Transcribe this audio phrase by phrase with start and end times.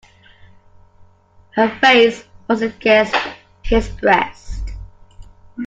[1.51, 3.15] Her face was against
[3.61, 4.71] his breast.